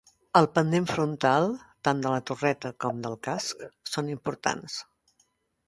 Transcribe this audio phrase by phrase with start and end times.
[0.37, 1.45] El pendent frontal,
[1.89, 3.63] tant de la torreta com del casc,
[3.93, 4.83] són importants.